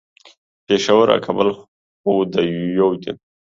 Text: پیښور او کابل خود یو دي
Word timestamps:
پیښور 0.67 1.07
او 1.13 1.19
کابل 1.25 1.49
خود 2.01 2.31
یو 2.77 2.89
دي 3.01 3.11